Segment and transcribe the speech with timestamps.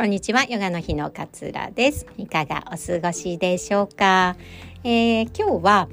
[0.00, 2.06] こんにちは、ヨガの日の勝浦です。
[2.16, 4.34] いかがお過ごしでしょうか、
[4.82, 5.88] えー、今日は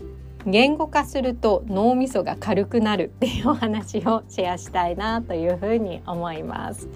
[0.45, 6.87] 言語化すると脳みそが軽くなるっていうお話をシェアしたいなというふうに思います。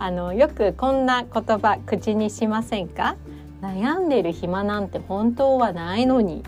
[0.00, 3.14] あのよくこんな言葉口にしませんか？
[3.62, 6.42] 悩んでる暇なんて本当はないのに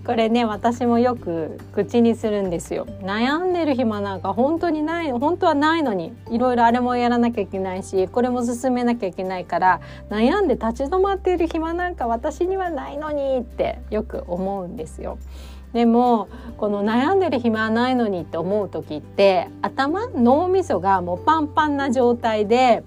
[0.04, 15.18] これね私もよく口にするんですよ悩んでる暇なんか本当にない本当はないのにいろいろあれもやらなきゃいけないしこれも進めなきゃいけないから悩んで立ち止まっている暇なんか私にはないのにってよく思うんですよ。
[15.72, 22.84] でもこの悩んでる暇はないのにって思う時って頭脳みそがもうパンパンな状態で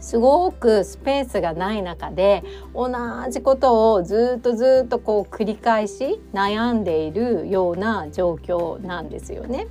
[0.00, 2.42] すごくスペースがない中で
[2.74, 2.90] 同
[3.30, 9.68] じことをずっとずっとこう繰り返し悩んでいるような状況なんですよね。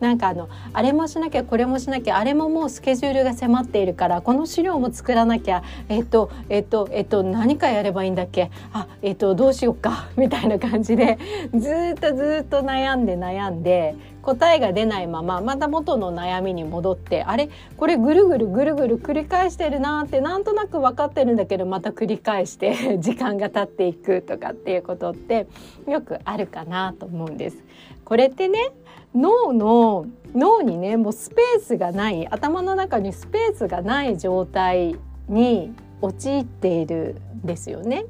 [0.00, 8.50] なんかあのあれもしなきゃこれもしなきゃあれももうスケジュールが迫っているからこの資料も作らなきゃえっとえっとえっと何かやればいいんだっけ？
[8.72, 10.08] あえっとどうしようか？
[10.16, 11.18] みたいな感じで
[11.54, 17.48] ずっとずっと悩んで悩んで答えが出ないまままた元の悩みに戻ってあれ？
[17.76, 25.46] これぐるぐるぐるぐる繰り返してるなってなんとなく分かってるんだけどまた繰り返して 時間が経っていくとかっていうことって
[25.88, 27.56] よくあるかなと思うんです。
[28.04, 28.70] これってね
[29.16, 34.96] 脳の脳にねもうスペースがない頭の中にスペースがない状態
[35.28, 38.04] に陥っているんですよね。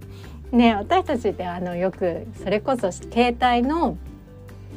[0.50, 3.96] ね私たちってあのよくそれこそ携帯の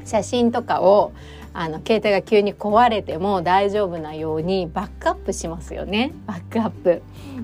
[0.06, 1.12] 写真とかを
[1.54, 6.14] あの携帯が急に壊れても大丈夫なようにバックアップしますよね。
[6.28, 7.02] バックアップ。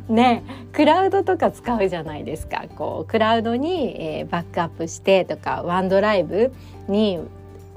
[0.07, 2.65] ねクラウドとか使うじゃないですか。
[2.75, 6.53] こうクラウドに、えー、バックアップしてとかワンドライブ
[6.87, 7.19] に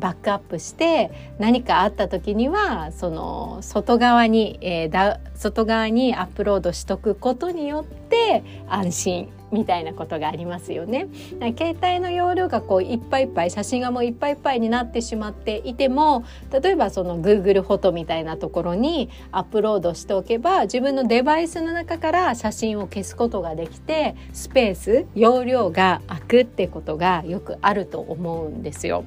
[0.00, 11.08] バックアップして何かあった時にはその外側に、えー、だ外側にアップロードしとくことによって安心みたいなことがありますよね。
[11.56, 29.04] 携帯の容量がこういっぱいいっぱい写真がもういっぱいいっぱいになってしまっていても例えばその Google フォトみたいなところにアップロードしておけば自分のデバイスの中から写真を消すことができてスペース容量が空くってことがよくあると思うんですよ。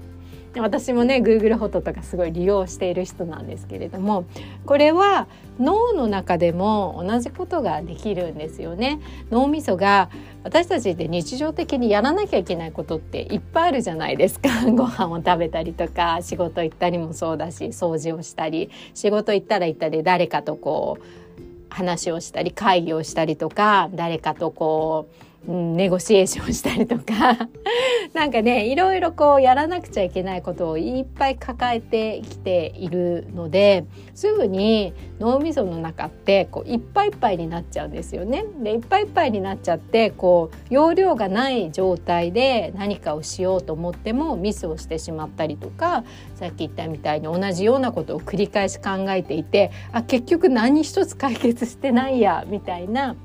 [0.59, 4.25] 私もね Google フォトとかすごい利用している人なんですけれども
[4.65, 5.27] これは
[5.59, 8.99] 脳の中でも同じことができるんですよね。
[9.29, 10.09] 脳みそが
[10.43, 14.49] 私たちって日常的にやらなきゃいけないことっていっぱいあるじゃないですか。
[14.71, 21.03] ご飯を食べたりとか仕事行ったりもそうだし掃除をしたり仕事行ったら行ったで誰かとこう
[21.69, 27.49] 話をしたり会議をしたりとか誰かとこううんネゴシエーションしたりとか
[28.13, 38.45] なんかねいろいろこうやらなくちゃいけないことをいっぱい抱えてきているのですぐに脳みその中ってこういっぱいいっぱいになっちゃうんですよね。
[38.61, 46.03] でいっぱいいっぱいになっちゃってこう容量がない状態で何かをしようと思ってもミスをしてしまったりとか
[46.35, 53.15] さっき言ったみたいに同じようなことを繰り返し考えていてあ結局何一つ解決してないやみたいな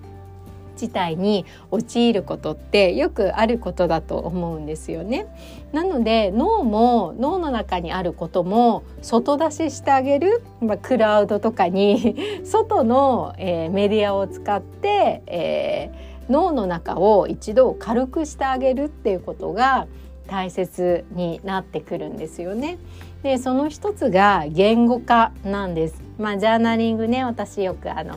[0.77, 5.27] 事態に陥ることってよくあることだと思うんですよね。
[5.73, 19.87] なので脳も脳の中にあることも外出ししてあげる、まあ、クラウドとかに 外の、えー、メディアを使って、えー、脳の中を一度軽くしてあげるっていうことが
[20.27, 22.79] 大切になってくるんですよね。
[23.23, 26.07] でその一つが言語化なんです。
[26.19, 28.17] まあ、ジャーナリングね私よくあの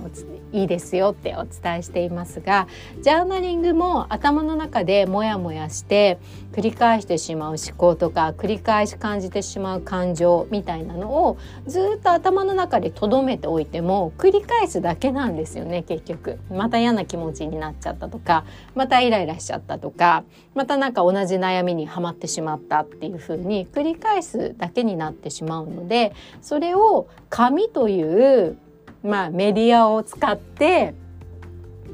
[0.54, 2.68] いいですよってお伝えしていますが
[3.02, 6.18] ジャーナリングも頭の中でモヤモヤして
[6.54, 11.38] 繰り返してしまう思考とか繰り返し感じてしまう感情みたいなのを
[11.68, 18.46] ずっと頭の中で留めておいても繰り返すだけなんですよね結局また嫌な気持ちになっちゃったとか
[18.76, 20.24] またイライラしちゃったとか
[20.56, 28.58] またなんか同じ悩みにはまってしまったっていう風に繰り返すだけになってしまうのでそれを紙という
[29.04, 30.94] まあ、メディアを使って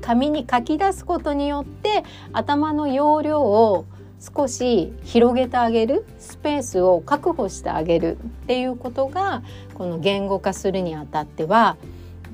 [0.02, 2.04] 紙に書き出すことによって
[2.34, 3.86] 頭の容量を
[4.20, 9.44] 少し広げてあげるスペースを確保してあげるっていうことが
[9.76, 11.78] この言語化するにあたっては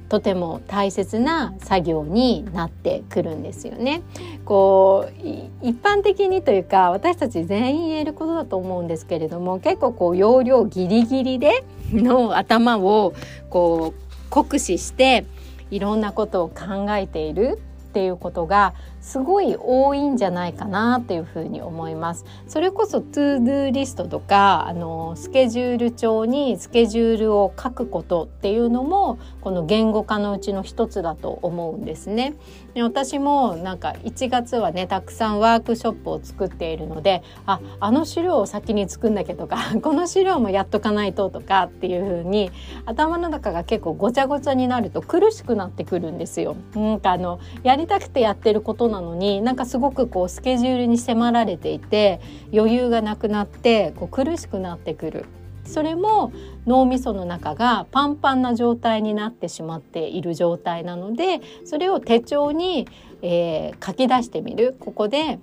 [0.09, 4.01] とても大切な作業になってくるんですよね。
[4.43, 5.21] こう
[5.63, 13.13] 一般的にというか私たち全員言えることだと思うんですけれども結構こう容量ギリギリでの頭を
[13.49, 15.25] こう酷使して
[15.69, 17.59] いろんなことを考えている
[17.89, 32.35] っていうことがすごい多いんじゃないかなっていうふうに思いますそれこそ to do リストとかあのスケジュール帳にスケジュールを書くことっていうのもこの言語化のうちの一つだと思うんですね
[32.73, 42.51] で私もなんか1月はねたくさんワークショップを作っているのでああの資料を先に作んなきゃとか この資料もやっとかないととかっていう風に
[42.85, 46.55] 頭の中が結構ごちゃごちゃになると苦しくなってくるんですよ。
[46.75, 52.21] なんかあのやりたくてやってることなのになんかすごくこうスケジュールに迫られていて
[52.53, 55.25] 余裕がなくなってこう苦しくなってくる。
[55.63, 56.33] それも
[56.65, 62.87] 脳みその中がパンパンな状態になってしまっている状態なのでそれを手帳に、
[63.21, 64.75] えー、書き出してみる。
[64.79, 65.39] ここで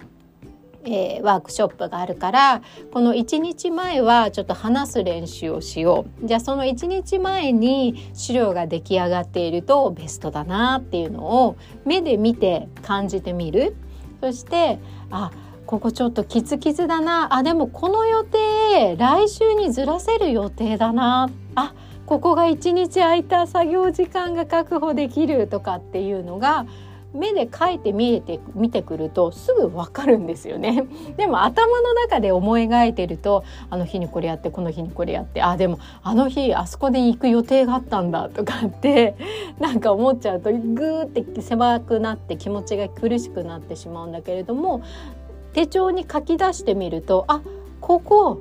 [0.84, 6.26] えー、ワークショップがあるからこの1日前はちょっと話す練習をしよう。
[6.26, 13.76] じゃあその1日前に資料が出来上がっているとベストだなっていうのを目で見て感じてみる。
[14.20, 14.78] そして
[15.10, 15.30] あ
[15.66, 17.34] ここちょっとキツキツだな。
[17.34, 21.28] あでもこの予定来週にずらせる予定だな。
[21.54, 21.74] あ
[22.06, 26.64] ここが1日空いた作業時間が確保できるとかっていうのが
[27.14, 30.86] 目で書いて見えて見てくるとすぐわかるんですよね。
[31.16, 39.16] でも頭の中で思い描いてるとあの日にこれやってこの日にこれやってあでもあの日あそこで行く予定があったんだとかって
[39.58, 44.82] なんか思っちゃうとグーって狭くなって気持ちが苦しくなってしまうんだけれども
[45.54, 47.40] 手帳に書き出してみるとあ
[47.80, 48.38] ここ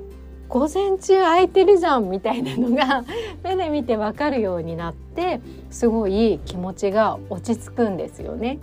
[0.48, 3.04] 午前中空いてるじゃんみたいなのが
[3.44, 5.40] 目で見てわかるようになって
[5.70, 8.58] すごい気持ちが落ち着くんですよね。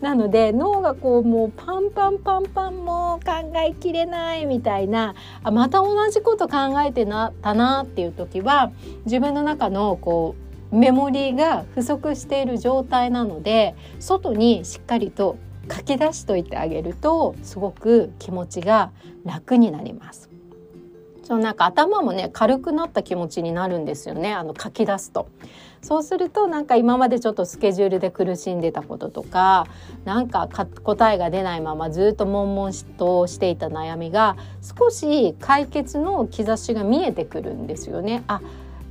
[0.00, 5.14] なので脳がこうもうパンパンパンパンもう考えきれないみたいな
[5.44, 8.72] あまた同じこと考えてなたなっていう時は
[9.04, 10.34] 自分の中のこ
[10.72, 15.36] うメモリーが不足している状態なので外にしっかりと
[15.70, 18.92] 書き出しといてあげるとすごく気持ちが
[19.24, 20.29] 楽になります。
[21.30, 25.28] そのなんか頭もね軽くなった気持ちになるんですよねあの書き出すと。
[25.80, 29.68] そうするとなんか今までちょっとスケジュールで苦しんでたこととか
[30.04, 34.36] なんか答えが出ないままずっと悶々としていた悩みが
[34.76, 38.24] 少し解決の兆しが見えてくるんですよね。
[38.26, 38.40] あ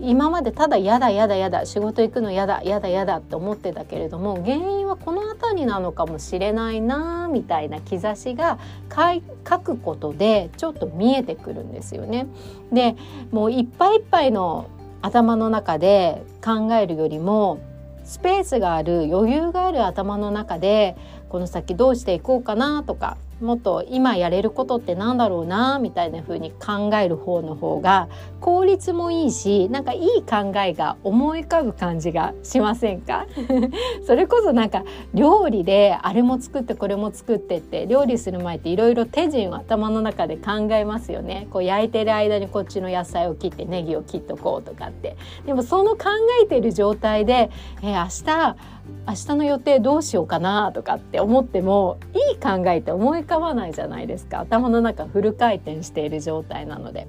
[0.01, 8.59] 今までただやだやだやだ仕事行くのやだやだやだって思ってたけれども原因はこの辺りなのかもしれないなみたいな兆しが
[8.89, 12.27] 書くことでちょっと見えてくるんですよね。
[12.71, 12.95] で
[13.31, 14.69] もういっぱいいっぱいの
[15.01, 17.59] 頭の中で考えるよりも
[18.05, 20.95] スペースがある余裕がある頭の中で
[21.29, 28.09] この先どうしていこうかなとかもっと今やれることってなんだろうなみたいな風に考える方の方が
[28.39, 33.25] 効率もいいしなんかいい考えが思い浮かぶ感じがしませんか？
[34.05, 34.83] それこそなんか
[35.13, 41.47] 料理であれも作ってこれも作ってって料理する前っていろいろ手順を頭の中で考えますよね。
[41.51, 45.15] こう焼いてる間にこっちの野菜を切ってネギを切っとこうとかって。
[45.45, 46.05] でもその考
[46.43, 47.49] えてる状態で、
[47.81, 48.55] えー、明日
[49.07, 57.07] 明日の予定どうしようかなとかって思ってもいい考えって思い浮かわないじゃないですか頭の中フル回転している状態なので。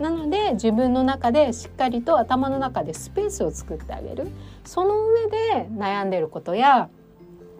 [0.00, 4.28] なので自分の中でしっかりと頭の中でスペースを作ってあげる
[4.64, 6.88] その上で悩んでることや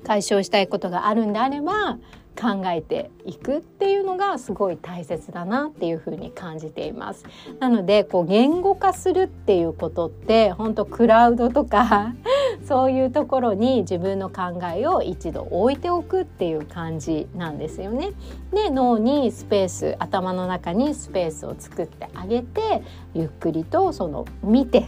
[0.04, 1.98] 解消したいことがあるんであれば
[2.40, 7.24] 考えていくっていうのがすごい大切だなっていうふうに感じています。
[7.58, 12.14] なのでこう言語化するっていうことって本当クラウドとか
[12.66, 18.12] そういうところに自分の考えを一度置いておくっていう感じなんですよね。
[18.52, 22.82] で脳にスペース頭の中にスペースを作ってあげて
[23.14, 24.86] ゆっくりとその見て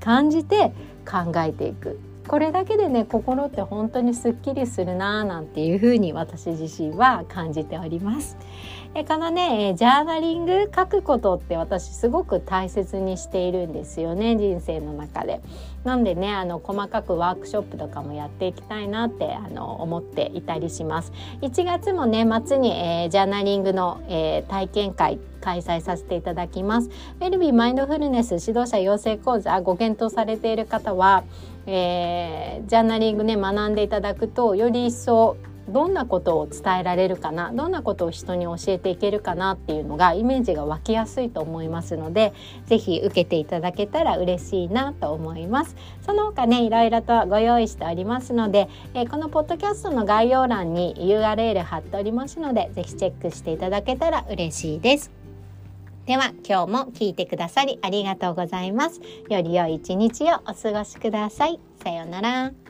[0.00, 0.72] 感じて
[1.06, 1.98] 考えていく
[2.28, 8.36] これだけでね心って本当にすっきりするなーなんていう風に私自身は感じております。
[8.94, 15.40] えこのねジャーナリング書くことって私すごく大切にしているんですよね人生の中で。
[15.84, 21.12] なんでねあの細かくワークショップとかもやっていきたいなってあの思っていたりします。
[21.40, 26.90] 1月もね末に、えー、ジャーナリングの、えー、体験会開催させていただきます。
[27.20, 31.24] ウェルビーマインドフルネス指導者養成講座ご検討されている方は
[31.70, 35.36] えー、ジャーナリングね学んでいただくとより一層
[35.68, 42.32] どんなことを伝えられるかなどんなことを人に教えていけるかなっていうのがイメージが湧きやすいと思いますので
[42.64, 45.76] 是非受けていただけたら嬉しいなと思います。
[46.00, 55.27] その他ねいろいろとご用意しておりますので、えー、このポッドキャストの概要欄に URL 貼っておりますので是非チェックしていただけたら嬉しいです。
[56.08, 58.98] では今日も聞いてくださりありがとうございます。
[59.28, 61.60] より良い一日をお過ごしください。
[61.84, 62.67] さようなら。